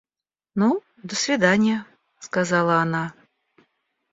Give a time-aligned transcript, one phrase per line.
[0.55, 1.85] –Ну, до свиданья!–
[2.19, 3.13] сказала она.